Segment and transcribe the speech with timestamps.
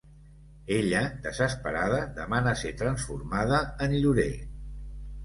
[0.77, 4.31] Ella desesperada demana ser transformada en llorer.